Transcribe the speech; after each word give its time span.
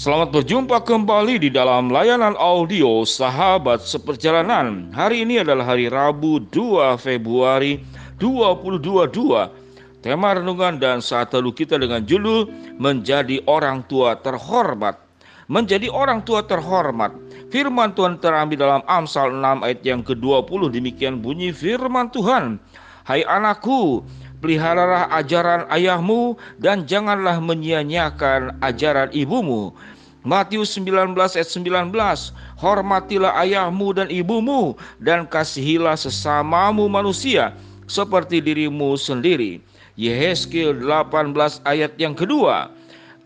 Selamat 0.00 0.32
berjumpa 0.32 0.80
kembali 0.80 1.44
di 1.44 1.52
dalam 1.52 1.92
layanan 1.92 2.32
audio 2.40 3.04
Sahabat 3.04 3.84
Seperjalanan. 3.84 4.88
Hari 4.96 5.28
ini 5.28 5.44
adalah 5.44 5.76
hari 5.76 5.92
Rabu 5.92 6.40
2 6.40 6.96
Februari 6.96 7.84
2022. 8.16 10.00
Tema 10.00 10.32
renungan 10.32 10.80
dan 10.80 11.04
saat 11.04 11.36
lalu 11.36 11.52
kita 11.52 11.76
dengan 11.76 12.00
judul 12.00 12.48
Menjadi 12.80 13.44
Orang 13.44 13.84
Tua 13.92 14.16
Terhormat. 14.16 14.96
Menjadi 15.52 15.92
orang 15.92 16.24
tua 16.24 16.48
terhormat. 16.48 17.12
Firman 17.52 17.92
Tuhan 17.92 18.24
terambil 18.24 18.56
dalam 18.56 18.80
Amsal 18.88 19.36
6 19.36 19.68
ayat 19.68 19.84
yang 19.84 20.00
ke-20 20.00 20.80
demikian 20.80 21.20
bunyi 21.20 21.52
firman 21.52 22.08
Tuhan. 22.08 22.56
Hai 23.04 23.20
anakku, 23.28 24.00
peliharalah 24.40 25.12
ajaran 25.14 25.68
ayahmu 25.68 26.34
dan 26.58 26.88
janganlah 26.88 27.38
menyia-nyiakan 27.38 28.56
ajaran 28.64 29.12
ibumu. 29.12 29.76
Matius 30.20 30.76
19 30.76 31.16
ayat 31.16 31.48
19 31.48 31.96
Hormatilah 32.60 33.40
ayahmu 33.40 33.96
dan 33.96 34.08
ibumu 34.12 34.76
dan 35.00 35.24
kasihilah 35.24 35.96
sesamamu 35.96 36.84
manusia 36.92 37.56
seperti 37.88 38.44
dirimu 38.44 39.00
sendiri. 39.00 39.64
Yehezkiel 39.96 40.76
18 40.84 41.64
ayat 41.64 41.96
yang 41.96 42.12
kedua 42.12 42.68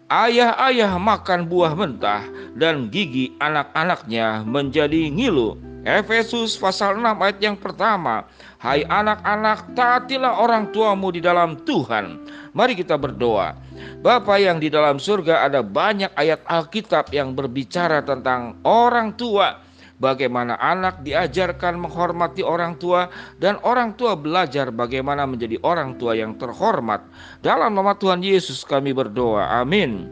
Ayah-ayah 0.05 1.01
makan 1.01 1.49
buah 1.49 1.74
mentah 1.74 2.23
dan 2.55 2.93
gigi 2.93 3.35
anak-anaknya 3.41 4.46
menjadi 4.46 5.10
ngilu. 5.10 5.73
Efesus 5.84 6.56
pasal 6.56 6.97
6 6.97 7.05
ayat 7.05 7.38
yang 7.45 7.61
pertama 7.61 8.24
Hai 8.56 8.88
anak-anak 8.88 9.77
taatilah 9.77 10.41
orang 10.41 10.73
tuamu 10.73 11.12
di 11.12 11.20
dalam 11.20 11.60
Tuhan. 11.69 12.24
Mari 12.57 12.73
kita 12.80 12.97
berdoa. 12.97 13.52
Bapa 14.01 14.41
yang 14.41 14.57
di 14.57 14.73
dalam 14.73 14.97
surga 14.97 15.45
ada 15.45 15.60
banyak 15.60 16.09
ayat 16.16 16.40
Alkitab 16.49 17.12
yang 17.12 17.37
berbicara 17.37 18.01
tentang 18.01 18.57
orang 18.65 19.12
tua. 19.21 19.60
Bagaimana 20.01 20.57
anak 20.57 21.07
diajarkan 21.07 21.79
menghormati 21.79 22.43
orang 22.43 22.74
tua 22.82 23.07
Dan 23.38 23.62
orang 23.62 23.95
tua 23.95 24.18
belajar 24.18 24.74
bagaimana 24.74 25.23
menjadi 25.23 25.60
orang 25.60 26.01
tua 26.01 26.16
yang 26.16 26.35
terhormat. 26.40 27.05
Dalam 27.45 27.77
nama 27.77 27.93
Tuhan 27.93 28.24
Yesus 28.24 28.65
kami 28.65 28.96
berdoa 28.96 29.60
Amin. 29.60 30.09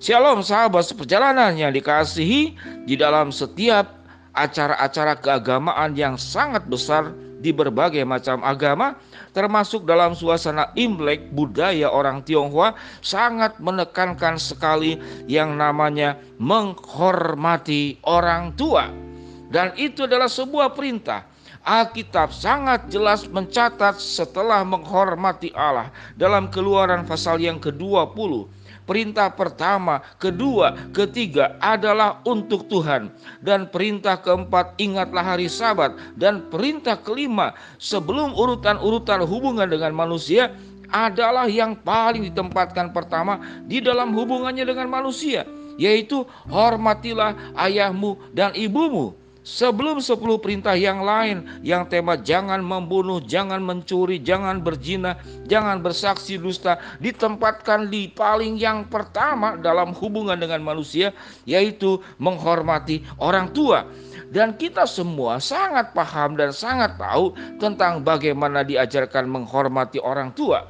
Shalom 0.00 0.40
sahabat 0.40 0.88
seperjalanan 0.88 1.52
yang 1.54 1.70
dikasihi 1.70 2.56
Di 2.88 2.96
dalam 2.98 3.30
setiap 3.30 3.95
acara-acara 4.36 5.16
keagamaan 5.16 5.96
yang 5.96 6.20
sangat 6.20 6.68
besar 6.68 7.10
di 7.40 7.52
berbagai 7.52 8.04
macam 8.04 8.40
agama 8.44 8.96
termasuk 9.36 9.84
dalam 9.84 10.16
suasana 10.16 10.72
Imlek 10.76 11.32
budaya 11.32 11.92
orang 11.92 12.24
Tionghoa 12.24 12.76
sangat 13.04 13.60
menekankan 13.60 14.40
sekali 14.40 14.96
yang 15.28 15.56
namanya 15.56 16.16
menghormati 16.40 18.00
orang 18.04 18.56
tua. 18.56 18.88
Dan 19.46 19.76
itu 19.78 20.08
adalah 20.08 20.26
sebuah 20.26 20.74
perintah 20.74 21.35
Alkitab 21.66 22.30
sangat 22.30 22.86
jelas 22.86 23.26
mencatat 23.26 23.98
setelah 23.98 24.62
menghormati 24.62 25.50
Allah 25.50 25.90
dalam 26.14 26.46
keluaran 26.46 27.02
pasal 27.02 27.42
yang 27.42 27.58
ke-20 27.58 28.46
Perintah 28.86 29.34
pertama, 29.34 29.98
kedua, 30.14 30.78
ketiga 30.94 31.58
adalah 31.58 32.22
untuk 32.22 32.70
Tuhan. 32.70 33.10
Dan 33.42 33.66
perintah 33.66 34.14
keempat, 34.14 34.78
ingatlah 34.78 35.26
hari 35.34 35.50
sabat. 35.50 35.98
Dan 36.14 36.46
perintah 36.54 36.94
kelima, 36.94 37.50
sebelum 37.82 38.30
urutan-urutan 38.38 39.26
hubungan 39.26 39.66
dengan 39.66 39.90
manusia, 39.90 40.54
adalah 40.86 41.50
yang 41.50 41.74
paling 41.82 42.30
ditempatkan 42.30 42.94
pertama 42.94 43.42
di 43.66 43.82
dalam 43.82 44.14
hubungannya 44.14 44.62
dengan 44.62 44.86
manusia, 44.86 45.42
yaitu 45.74 46.22
hormatilah 46.46 47.34
ayahmu 47.58 48.14
dan 48.30 48.54
ibumu. 48.54 49.18
Sebelum 49.46 50.02
sepuluh 50.02 50.42
perintah 50.42 50.74
yang 50.74 51.06
lain 51.06 51.62
yang 51.62 51.86
tema 51.86 52.18
jangan 52.18 52.58
membunuh, 52.58 53.22
jangan 53.22 53.62
mencuri, 53.62 54.18
jangan 54.18 54.58
berzina, 54.58 55.22
jangan 55.46 55.78
bersaksi 55.78 56.34
dusta 56.34 56.82
ditempatkan 56.98 57.86
di 57.86 58.10
paling 58.10 58.58
yang 58.58 58.90
pertama 58.90 59.54
dalam 59.54 59.94
hubungan 59.94 60.34
dengan 60.34 60.66
manusia 60.66 61.14
yaitu 61.46 62.02
menghormati 62.18 63.06
orang 63.22 63.54
tua. 63.54 63.86
Dan 64.34 64.58
kita 64.58 64.82
semua 64.82 65.38
sangat 65.38 65.94
paham 65.94 66.34
dan 66.34 66.50
sangat 66.50 66.98
tahu 66.98 67.30
tentang 67.62 68.02
bagaimana 68.02 68.66
diajarkan 68.66 69.30
menghormati 69.30 70.02
orang 70.02 70.34
tua. 70.34 70.66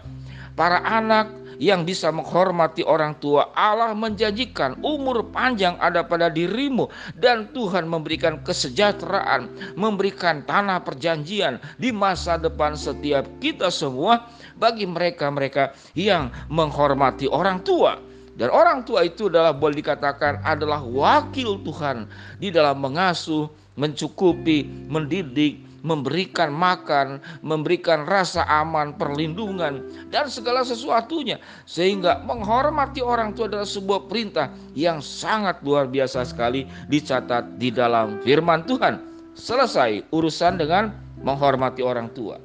Para 0.53 0.85
anak 0.85 1.46
yang 1.57 1.85
bisa 1.85 2.13
menghormati 2.13 2.85
orang 2.85 3.17
tua. 3.17 3.53
Allah 3.57 3.93
menjanjikan 3.97 4.81
umur 4.85 5.29
panjang 5.33 5.77
ada 5.81 6.05
pada 6.05 6.29
dirimu 6.29 6.89
dan 7.17 7.49
Tuhan 7.53 7.89
memberikan 7.89 8.41
kesejahteraan, 8.45 9.49
memberikan 9.77 10.45
tanah 10.45 10.85
perjanjian 10.85 11.61
di 11.81 11.93
masa 11.93 12.37
depan 12.37 12.77
setiap 12.77 13.25
kita 13.41 13.73
semua 13.73 14.29
bagi 14.57 14.85
mereka-mereka 14.89 15.73
yang 15.97 16.33
menghormati 16.49 17.29
orang 17.29 17.61
tua. 17.65 17.97
Dan 18.37 18.53
orang 18.53 18.85
tua 18.85 19.01
itu 19.01 19.33
adalah 19.33 19.57
boleh 19.57 19.81
dikatakan 19.81 20.45
adalah 20.45 20.85
wakil 20.85 21.57
Tuhan 21.65 22.05
di 22.37 22.53
dalam 22.53 22.85
mengasuh, 22.85 23.49
mencukupi, 23.81 24.69
mendidik, 24.93 25.76
memberikan 25.87 26.51
makan, 26.51 27.23
memberikan 27.47 28.03
rasa 28.03 28.43
aman, 28.51 28.99
perlindungan, 28.99 29.87
dan 30.11 30.27
segala 30.27 30.67
sesuatunya. 30.67 31.39
Sehingga 31.63 32.27
menghormati 32.27 32.99
orang 32.99 33.39
tua 33.39 33.47
adalah 33.47 33.69
sebuah 33.71 34.11
perintah 34.11 34.51
yang 34.75 34.99
sangat 34.99 35.63
luar 35.63 35.87
biasa 35.87 36.27
sekali 36.27 36.67
dicatat 36.91 37.63
di 37.63 37.71
dalam 37.71 38.19
firman 38.27 38.67
Tuhan. 38.67 38.99
Selesai 39.39 40.11
urusan 40.11 40.59
dengan 40.59 40.91
menghormati 41.23 41.87
orang 41.87 42.11
tua. 42.11 42.43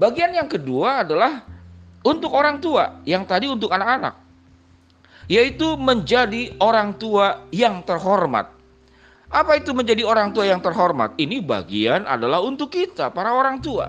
Bagian 0.00 0.32
yang 0.32 0.48
kedua 0.48 1.04
adalah 1.04 1.44
untuk 2.00 2.32
orang 2.32 2.56
tua, 2.64 3.04
yang 3.04 3.28
tadi 3.28 3.44
untuk 3.44 3.68
anak-anak, 3.68 4.16
yaitu 5.28 5.76
menjadi 5.76 6.56
orang 6.62 6.96
tua 6.96 7.44
yang 7.52 7.84
terhormat. 7.84 8.59
Apa 9.30 9.62
itu 9.62 9.70
menjadi 9.70 10.02
orang 10.02 10.34
tua 10.34 10.50
yang 10.50 10.58
terhormat? 10.58 11.14
Ini 11.14 11.38
bagian 11.38 12.02
adalah 12.02 12.42
untuk 12.42 12.74
kita, 12.74 13.14
para 13.14 13.30
orang 13.30 13.62
tua. 13.62 13.86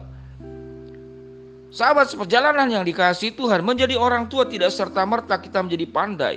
Sahabat 1.74 2.14
seperjalanan 2.14 2.70
yang 2.70 2.86
dikasih 2.86 3.34
Tuhan, 3.34 3.66
menjadi 3.66 3.98
orang 3.98 4.30
tua 4.30 4.46
tidak 4.46 4.70
serta-merta 4.70 5.42
kita 5.42 5.66
menjadi 5.66 5.86
pandai. 5.90 6.36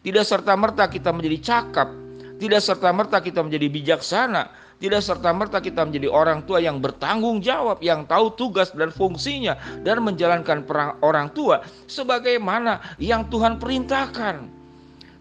Tidak 0.00 0.24
serta-merta 0.24 0.88
kita 0.88 1.12
menjadi 1.12 1.38
cakap. 1.44 1.92
Tidak 2.40 2.62
serta-merta 2.62 3.20
kita 3.20 3.44
menjadi 3.44 3.68
bijaksana. 3.68 4.48
Tidak 4.78 5.02
serta-merta 5.02 5.60
kita 5.60 5.84
menjadi 5.84 6.08
orang 6.08 6.46
tua 6.48 6.62
yang 6.62 6.80
bertanggung 6.80 7.44
jawab, 7.44 7.82
yang 7.84 8.06
tahu 8.08 8.32
tugas 8.32 8.72
dan 8.72 8.94
fungsinya, 8.94 9.82
dan 9.84 10.00
menjalankan 10.00 10.64
perang 10.64 10.96
orang 11.04 11.28
tua 11.34 11.66
sebagaimana 11.84 12.96
yang 12.96 13.26
Tuhan 13.28 13.58
perintahkan. 13.58 14.57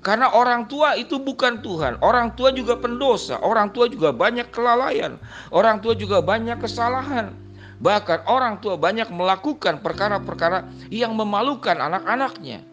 Karena 0.05 0.29
orang 0.31 0.69
tua 0.69 0.93
itu 0.93 1.17
bukan 1.17 1.59
Tuhan. 1.65 1.97
Orang 1.99 2.37
tua 2.37 2.53
juga 2.53 2.77
pendosa. 2.77 3.41
Orang 3.41 3.73
tua 3.73 3.89
juga 3.89 4.13
banyak 4.13 4.53
kelalaian. 4.53 5.17
Orang 5.49 5.81
tua 5.81 5.97
juga 5.97 6.21
banyak 6.21 6.61
kesalahan. 6.61 7.33
Bahkan 7.77 8.25
orang 8.25 8.57
tua 8.61 8.77
banyak 8.77 9.09
melakukan 9.13 9.81
perkara-perkara 9.81 10.65
yang 10.89 11.13
memalukan 11.13 11.77
anak-anaknya. 11.77 12.65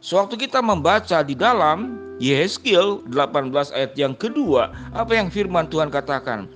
Sewaktu 0.00 0.48
kita 0.48 0.64
membaca 0.64 1.20
di 1.22 1.36
dalam 1.36 2.00
Yehezkiel 2.20 3.04
18 3.08 3.76
ayat 3.76 3.92
yang 3.96 4.16
kedua, 4.16 4.72
apa 4.96 5.12
yang 5.16 5.28
firman 5.28 5.68
Tuhan 5.68 5.92
katakan? 5.92 6.48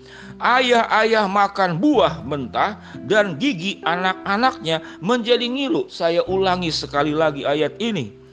Ayah-ayah 0.42 1.30
makan 1.30 1.78
buah 1.78 2.24
mentah 2.26 2.80
dan 3.06 3.38
gigi 3.38 3.78
anak-anaknya 3.86 4.82
menjadi 4.98 5.46
ngilu. 5.46 5.86
Saya 5.86 6.26
ulangi 6.26 6.74
sekali 6.74 7.14
lagi 7.14 7.46
ayat 7.46 7.78
ini 7.78 8.23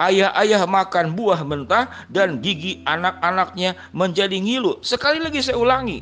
ayah-ayah 0.00 0.64
makan 0.64 1.12
buah 1.12 1.44
mentah 1.44 1.92
dan 2.08 2.40
gigi 2.40 2.80
anak-anaknya 2.88 3.76
menjadi 3.92 4.40
ngilu. 4.40 4.80
Sekali 4.80 5.20
lagi 5.20 5.44
saya 5.44 5.60
ulangi. 5.60 6.00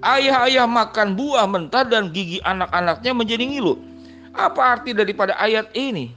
Ayah-ayah 0.00 0.64
makan 0.64 1.18
buah 1.18 1.44
mentah 1.44 1.84
dan 1.84 2.08
gigi 2.14 2.40
anak-anaknya 2.40 3.12
menjadi 3.12 3.44
ngilu. 3.44 3.74
Apa 4.32 4.78
arti 4.78 4.94
daripada 4.94 5.36
ayat 5.36 5.68
ini? 5.74 6.14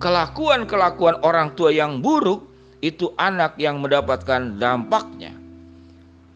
Kelakuan-kelakuan 0.00 1.20
orang 1.20 1.52
tua 1.52 1.68
yang 1.68 2.00
buruk 2.00 2.48
itu 2.80 3.12
anak 3.20 3.54
yang 3.60 3.78
mendapatkan 3.78 4.56
dampaknya. 4.56 5.36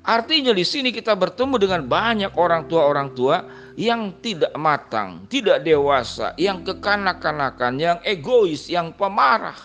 Artinya 0.07 0.55
di 0.55 0.63
sini 0.63 0.95
kita 0.95 1.19
bertemu 1.19 1.59
dengan 1.59 1.83
banyak 1.83 2.39
orang 2.39 2.71
tua-orang 2.71 3.11
tua 3.19 3.43
yang 3.75 4.15
tidak 4.23 4.55
matang, 4.55 5.27
tidak 5.27 5.67
dewasa, 5.67 6.31
yang 6.39 6.63
kekanak-kanakan, 6.63 7.75
yang 7.83 7.99
egois, 8.07 8.71
yang 8.71 8.95
pemarah 8.95 9.59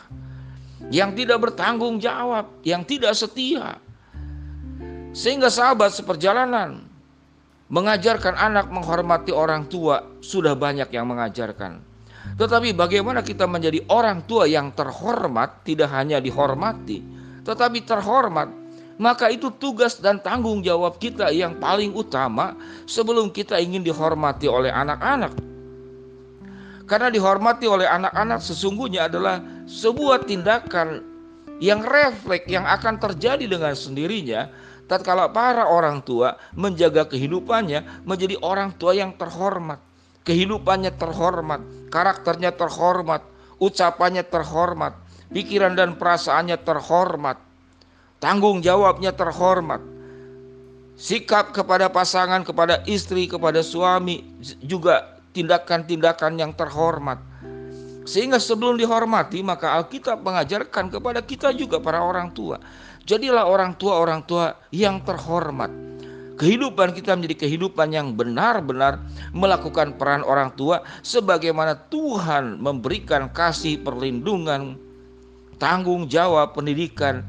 yang 0.89 1.13
tidak 1.13 1.37
bertanggung 1.37 2.01
jawab, 2.01 2.49
yang 2.65 2.81
tidak 2.81 3.13
setia. 3.13 3.77
Sehingga 5.11 5.51
sahabat 5.51 5.91
seperjalanan 5.93 6.87
mengajarkan 7.71 8.35
anak 8.35 8.67
menghormati 8.67 9.31
orang 9.31 9.67
tua 9.67 10.03
sudah 10.19 10.55
banyak 10.55 10.91
yang 10.91 11.07
mengajarkan. 11.07 11.79
Tetapi 12.35 12.75
bagaimana 12.75 13.23
kita 13.23 13.47
menjadi 13.47 13.83
orang 13.91 14.23
tua 14.27 14.47
yang 14.47 14.71
terhormat 14.75 15.63
tidak 15.67 15.91
hanya 15.91 16.19
dihormati, 16.19 17.03
tetapi 17.43 17.83
terhormat, 17.83 18.51
maka 19.01 19.31
itu 19.33 19.49
tugas 19.57 19.97
dan 19.97 20.21
tanggung 20.21 20.61
jawab 20.61 21.01
kita 21.01 21.33
yang 21.33 21.57
paling 21.57 21.89
utama 21.95 22.53
sebelum 22.85 23.33
kita 23.33 23.57
ingin 23.57 23.81
dihormati 23.81 24.45
oleh 24.45 24.69
anak-anak. 24.69 25.33
Karena 26.85 27.07
dihormati 27.07 27.65
oleh 27.71 27.87
anak-anak 27.87 28.43
sesungguhnya 28.43 29.07
adalah 29.07 29.39
sebuah 29.71 30.27
tindakan 30.27 30.99
yang 31.63 31.79
refleks 31.79 32.51
yang 32.51 32.67
akan 32.67 32.99
terjadi 32.99 33.47
dengan 33.47 33.71
sendirinya 33.71 34.51
tatkala 34.91 35.31
para 35.31 35.63
orang 35.63 36.03
tua 36.03 36.35
menjaga 36.51 37.07
kehidupannya 37.07 38.03
menjadi 38.03 38.35
orang 38.43 38.75
tua 38.75 38.91
yang 38.91 39.15
terhormat. 39.15 39.79
Kehidupannya 40.21 40.93
terhormat, 41.01 41.89
karakternya 41.89 42.53
terhormat, 42.53 43.25
ucapannya 43.57 44.21
terhormat, 44.21 44.93
pikiran 45.33 45.73
dan 45.73 45.97
perasaannya 45.97 46.61
terhormat, 46.61 47.41
tanggung 48.21 48.61
jawabnya 48.61 49.17
terhormat. 49.17 49.81
Sikap 50.93 51.57
kepada 51.57 51.89
pasangan, 51.89 52.45
kepada 52.45 52.85
istri, 52.85 53.25
kepada 53.25 53.65
suami 53.65 54.21
juga 54.61 55.17
tindakan-tindakan 55.33 56.37
yang 56.37 56.53
terhormat 56.53 57.30
sehingga 58.11 58.43
sebelum 58.43 58.75
dihormati 58.75 59.39
maka 59.39 59.79
Alkitab 59.79 60.19
mengajarkan 60.19 60.91
kepada 60.91 61.23
kita 61.23 61.55
juga 61.55 61.79
para 61.79 62.03
orang 62.03 62.35
tua. 62.35 62.59
Jadilah 63.07 63.47
orang 63.47 63.79
tua-orang 63.79 64.19
tua 64.27 64.59
yang 64.75 64.99
terhormat. 65.07 65.71
Kehidupan 66.35 66.91
kita 66.91 67.15
menjadi 67.15 67.47
kehidupan 67.47 67.95
yang 67.95 68.11
benar-benar 68.11 68.99
melakukan 69.31 69.95
peran 69.95 70.27
orang 70.27 70.51
tua 70.59 70.83
sebagaimana 70.99 71.87
Tuhan 71.87 72.59
memberikan 72.59 73.31
kasih 73.31 73.79
perlindungan, 73.79 74.75
tanggung 75.55 76.11
jawab 76.11 76.51
pendidikan 76.51 77.23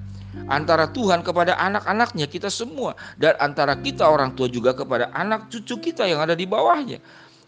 antara 0.49 0.89
Tuhan 0.91 1.21
kepada 1.23 1.61
anak-anaknya 1.61 2.27
kita 2.27 2.49
semua 2.49 2.97
dan 3.21 3.37
antara 3.39 3.77
kita 3.79 4.03
orang 4.09 4.33
tua 4.33 4.49
juga 4.49 4.73
kepada 4.73 5.13
anak 5.15 5.47
cucu 5.53 5.93
kita 5.93 6.09
yang 6.09 6.25
ada 6.25 6.35
di 6.35 6.49
bawahnya. 6.49 6.99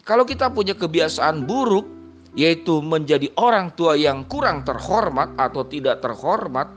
Kalau 0.05 0.21
kita 0.21 0.53
punya 0.53 0.77
kebiasaan 0.77 1.49
buruk 1.49 2.04
yaitu 2.35 2.83
menjadi 2.83 3.31
orang 3.39 3.71
tua 3.73 3.95
yang 3.95 4.27
kurang 4.27 4.67
terhormat 4.67 5.31
atau 5.39 5.63
tidak 5.63 6.03
terhormat, 6.03 6.67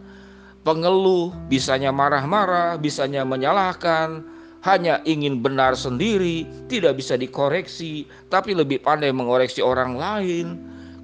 pengeluh, 0.62 1.34
bisanya 1.50 1.90
marah-marah, 1.90 2.78
bisanya 2.78 3.26
menyalahkan, 3.26 4.22
hanya 4.62 5.02
ingin 5.06 5.42
benar 5.42 5.74
sendiri, 5.74 6.46
tidak 6.70 6.98
bisa 6.98 7.14
dikoreksi, 7.18 8.06
tapi 8.30 8.54
lebih 8.54 8.82
pandai 8.82 9.10
mengoreksi 9.10 9.62
orang 9.62 9.98
lain. 9.98 10.46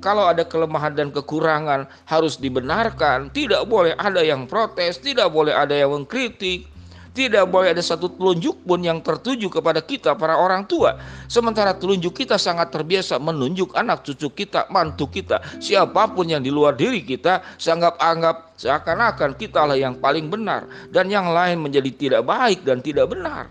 Kalau 0.02 0.28
ada 0.28 0.44
kelemahan 0.44 0.92
dan 0.92 1.08
kekurangan 1.08 1.88
harus 2.04 2.36
dibenarkan, 2.36 3.32
tidak 3.32 3.64
boleh 3.66 3.96
ada 3.96 4.20
yang 4.20 4.44
protes, 4.44 5.00
tidak 5.00 5.32
boleh 5.32 5.54
ada 5.56 5.72
yang 5.72 5.96
mengkritik, 5.96 6.68
tidak 7.14 7.46
boleh 7.46 7.70
ada 7.70 7.81
satu 7.81 8.11
telunjuk 8.11 8.66
pun 8.66 8.82
yang 8.82 8.99
tertuju 8.99 9.46
kepada 9.46 9.78
kita 9.78 10.19
para 10.19 10.34
orang 10.34 10.66
tua. 10.66 10.99
Sementara 11.31 11.70
telunjuk 11.72 12.11
kita 12.26 12.34
sangat 12.34 12.75
terbiasa 12.75 13.22
menunjuk 13.22 13.70
anak 13.78 14.02
cucu 14.02 14.34
kita, 14.34 14.66
mantu 14.75 15.06
kita, 15.06 15.38
siapa 15.62 16.11
pun 16.11 16.26
yang 16.26 16.43
di 16.43 16.50
luar 16.50 16.75
diri 16.75 17.06
kita, 17.06 17.55
sangat 17.55 17.94
anggap 18.02 18.58
seakan-akan 18.58 19.38
kita 19.38 19.62
lah 19.62 19.78
yang 19.78 19.94
paling 20.02 20.26
benar 20.26 20.66
dan 20.90 21.06
yang 21.06 21.31
lain 21.31 21.62
menjadi 21.62 21.90
tidak 21.94 22.22
baik 22.26 22.66
dan 22.66 22.82
tidak 22.82 23.06
benar. 23.06 23.46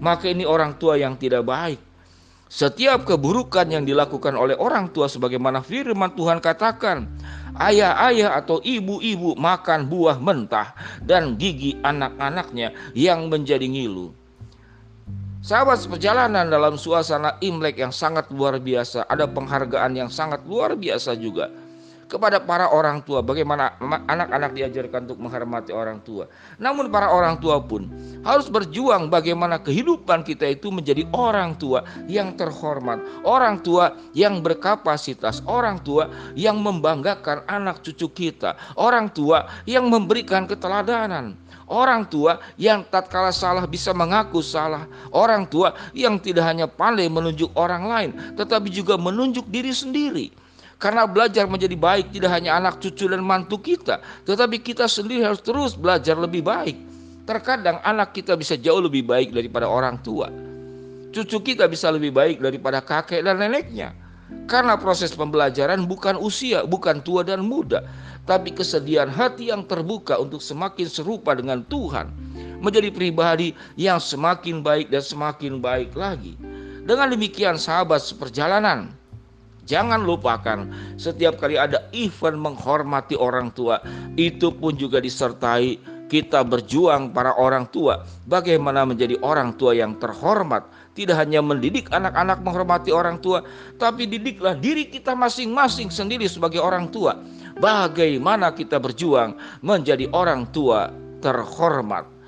Maka 0.00 0.30
ini 0.30 0.46
orang 0.46 0.78
tua 0.78 0.96
yang 0.96 1.18
tidak 1.18 1.44
baik. 1.44 1.89
Setiap 2.50 3.06
keburukan 3.06 3.62
yang 3.70 3.86
dilakukan 3.86 4.34
oleh 4.34 4.58
orang 4.58 4.90
tua 4.90 5.06
sebagaimana 5.06 5.62
firman 5.62 6.10
Tuhan 6.18 6.42
katakan, 6.42 7.06
ayah-ayah 7.54 8.42
atau 8.42 8.58
ibu-ibu 8.58 9.38
makan 9.38 9.86
buah 9.86 10.18
mentah 10.18 10.74
dan 11.06 11.38
gigi 11.38 11.78
anak-anaknya 11.86 12.74
yang 12.98 13.30
menjadi 13.30 13.62
ngilu. 13.62 14.10
Sahabat 15.46 15.78
seperjalanan 15.78 16.50
dalam 16.50 16.74
suasana 16.74 17.38
Imlek 17.38 17.78
yang 17.78 17.94
sangat 17.94 18.26
luar 18.34 18.58
biasa, 18.58 19.06
ada 19.06 19.30
penghargaan 19.30 19.94
yang 19.94 20.10
sangat 20.10 20.42
luar 20.42 20.74
biasa 20.74 21.14
juga 21.14 21.48
kepada 22.10 22.42
para 22.42 22.66
orang 22.74 22.98
tua 23.06 23.22
bagaimana 23.22 23.78
anak-anak 24.10 24.50
diajarkan 24.58 25.06
untuk 25.06 25.22
menghormati 25.22 25.70
orang 25.70 26.02
tua. 26.02 26.26
Namun 26.58 26.90
para 26.90 27.14
orang 27.14 27.38
tua 27.38 27.62
pun 27.62 27.86
harus 28.26 28.50
berjuang 28.50 29.06
bagaimana 29.06 29.62
kehidupan 29.62 30.26
kita 30.26 30.50
itu 30.50 30.74
menjadi 30.74 31.06
orang 31.14 31.54
tua 31.54 31.86
yang 32.10 32.34
terhormat, 32.34 32.98
orang 33.22 33.62
tua 33.62 33.94
yang 34.10 34.42
berkapasitas, 34.42 35.46
orang 35.46 35.78
tua 35.86 36.10
yang 36.34 36.58
membanggakan 36.58 37.46
anak 37.46 37.86
cucu 37.86 38.10
kita, 38.10 38.58
orang 38.74 39.06
tua 39.14 39.46
yang 39.70 39.86
memberikan 39.86 40.50
keteladanan. 40.50 41.38
Orang 41.70 42.10
tua 42.10 42.42
yang 42.58 42.82
tatkala 42.82 43.30
salah 43.30 43.62
bisa 43.62 43.94
mengaku 43.94 44.42
salah. 44.42 44.90
Orang 45.14 45.46
tua 45.46 45.70
yang 45.94 46.18
tidak 46.18 46.42
hanya 46.50 46.66
pandai 46.66 47.06
menunjuk 47.06 47.54
orang 47.54 47.86
lain, 47.86 48.10
tetapi 48.34 48.74
juga 48.74 48.98
menunjuk 48.98 49.46
diri 49.46 49.70
sendiri. 49.70 50.34
Karena 50.80 51.04
belajar 51.04 51.44
menjadi 51.44 51.76
baik 51.76 52.08
tidak 52.08 52.32
hanya 52.32 52.56
anak 52.56 52.80
cucu 52.80 53.04
dan 53.04 53.20
mantu 53.20 53.60
kita, 53.60 54.00
tetapi 54.24 54.64
kita 54.64 54.88
sendiri 54.88 55.20
harus 55.20 55.44
terus 55.44 55.76
belajar 55.76 56.16
lebih 56.16 56.40
baik. 56.40 56.72
Terkadang 57.28 57.84
anak 57.84 58.16
kita 58.16 58.32
bisa 58.32 58.56
jauh 58.56 58.80
lebih 58.80 59.04
baik 59.04 59.36
daripada 59.36 59.68
orang 59.68 60.00
tua. 60.00 60.32
Cucu 61.12 61.52
kita 61.52 61.68
bisa 61.68 61.92
lebih 61.92 62.16
baik 62.16 62.40
daripada 62.40 62.80
kakek 62.80 63.20
dan 63.20 63.44
neneknya. 63.44 63.92
Karena 64.48 64.80
proses 64.80 65.12
pembelajaran 65.12 65.84
bukan 65.84 66.16
usia, 66.16 66.64
bukan 66.64 67.04
tua 67.04 67.28
dan 67.28 67.44
muda, 67.44 67.84
tapi 68.24 68.54
kesediaan 68.54 69.12
hati 69.12 69.52
yang 69.52 69.68
terbuka 69.68 70.16
untuk 70.16 70.40
semakin 70.40 70.88
serupa 70.88 71.36
dengan 71.36 71.60
Tuhan, 71.68 72.08
menjadi 72.62 72.88
pribadi 72.88 73.52
yang 73.76 74.00
semakin 74.00 74.64
baik 74.64 74.88
dan 74.88 75.02
semakin 75.04 75.60
baik 75.60 75.92
lagi. 75.92 76.40
Dengan 76.86 77.12
demikian 77.12 77.60
sahabat 77.60 78.00
seperjalanan, 78.00 78.99
Jangan 79.68 80.02
lupakan 80.02 80.66
setiap 80.96 81.40
kali 81.40 81.60
ada 81.60 81.84
event 81.92 82.36
menghormati 82.36 83.14
orang 83.16 83.52
tua, 83.52 83.80
itu 84.16 84.50
pun 84.54 84.76
juga 84.76 85.00
disertai 85.00 85.78
kita 86.10 86.42
berjuang 86.42 87.14
para 87.14 87.38
orang 87.38 87.70
tua. 87.70 88.02
Bagaimana 88.26 88.82
menjadi 88.82 89.14
orang 89.22 89.54
tua 89.54 89.78
yang 89.78 89.94
terhormat? 90.02 90.66
Tidak 90.90 91.14
hanya 91.14 91.38
mendidik 91.38 91.86
anak-anak 91.94 92.42
menghormati 92.42 92.90
orang 92.90 93.22
tua 93.22 93.46
tapi 93.78 94.10
didiklah 94.10 94.58
diri 94.58 94.90
kita 94.90 95.14
masing-masing 95.14 95.86
sendiri 95.88 96.26
sebagai 96.26 96.58
orang 96.58 96.90
tua. 96.90 97.14
Bagaimana 97.62 98.50
kita 98.50 98.82
berjuang 98.82 99.38
menjadi 99.62 100.10
orang 100.10 100.50
tua 100.50 100.90
terhormat 101.22 102.19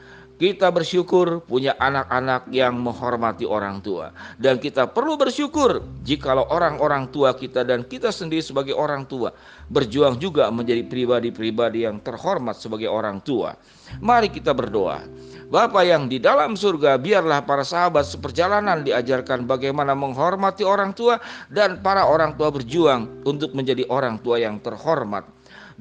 kita 0.42 0.74
bersyukur 0.74 1.46
punya 1.46 1.78
anak-anak 1.78 2.50
yang 2.50 2.74
menghormati 2.74 3.46
orang 3.46 3.78
tua. 3.78 4.10
Dan 4.34 4.58
kita 4.58 4.90
perlu 4.90 5.14
bersyukur 5.14 5.86
jikalau 6.02 6.50
orang-orang 6.50 7.06
tua 7.14 7.30
kita 7.38 7.62
dan 7.62 7.86
kita 7.86 8.10
sendiri 8.10 8.42
sebagai 8.42 8.74
orang 8.74 9.06
tua 9.06 9.30
berjuang 9.70 10.18
juga 10.18 10.50
menjadi 10.50 10.82
pribadi-pribadi 10.82 11.86
yang 11.86 12.02
terhormat 12.02 12.58
sebagai 12.58 12.90
orang 12.90 13.22
tua. 13.22 13.54
Mari 14.02 14.34
kita 14.34 14.50
berdoa. 14.50 15.06
Bapa 15.46 15.86
yang 15.86 16.10
di 16.10 16.18
dalam 16.18 16.58
surga, 16.58 16.98
biarlah 16.98 17.46
para 17.46 17.62
sahabat 17.62 18.02
seperjalanan 18.02 18.82
diajarkan 18.82 19.46
bagaimana 19.46 19.94
menghormati 19.94 20.66
orang 20.66 20.90
tua 20.90 21.22
dan 21.54 21.78
para 21.86 22.02
orang 22.10 22.34
tua 22.34 22.50
berjuang 22.50 23.22
untuk 23.22 23.54
menjadi 23.54 23.86
orang 23.86 24.18
tua 24.18 24.42
yang 24.42 24.58
terhormat. 24.58 25.22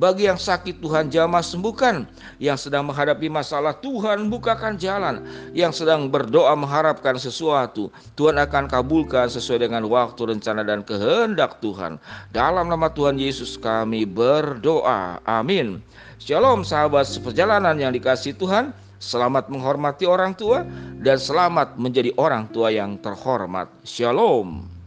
Bagi 0.01 0.25
yang 0.25 0.41
sakit 0.41 0.81
Tuhan 0.81 1.13
jamah 1.13 1.45
sembuhkan, 1.45 2.09
yang 2.41 2.57
sedang 2.57 2.89
menghadapi 2.89 3.29
masalah 3.29 3.77
Tuhan 3.77 4.33
bukakan 4.33 4.73
jalan, 4.73 5.21
yang 5.53 5.69
sedang 5.69 6.09
berdoa 6.09 6.57
mengharapkan 6.57 7.21
sesuatu, 7.21 7.93
Tuhan 8.17 8.41
akan 8.41 8.65
kabulkan 8.65 9.29
sesuai 9.29 9.69
dengan 9.69 9.85
waktu 9.85 10.33
rencana 10.33 10.65
dan 10.65 10.81
kehendak 10.81 11.61
Tuhan. 11.61 12.01
Dalam 12.33 12.65
nama 12.65 12.89
Tuhan 12.89 13.21
Yesus 13.21 13.61
kami 13.61 14.09
berdoa. 14.09 15.21
Amin. 15.21 15.85
Shalom 16.17 16.65
sahabat 16.65 17.05
seperjalanan 17.05 17.77
yang 17.77 17.93
dikasih 17.93 18.33
Tuhan. 18.41 18.73
Selamat 18.97 19.53
menghormati 19.53 20.09
orang 20.09 20.33
tua 20.33 20.65
dan 20.97 21.21
selamat 21.21 21.77
menjadi 21.77 22.09
orang 22.17 22.49
tua 22.49 22.73
yang 22.73 22.97
terhormat. 22.97 23.69
Shalom. 23.85 24.80